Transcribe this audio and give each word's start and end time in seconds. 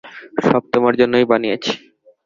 সব 0.43 0.63
তোমার 0.73 0.93
জন্য 0.99 1.13
বানিয়েছি। 1.31 1.71